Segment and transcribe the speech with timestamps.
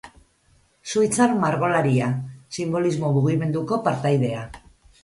[0.93, 2.09] Suitzar margolaria,
[2.59, 4.47] sinbolismo mugimenduko partaidea.